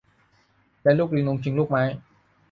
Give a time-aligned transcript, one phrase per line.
[0.81, 1.83] แลลูกลิงลงชิง ลูกไม้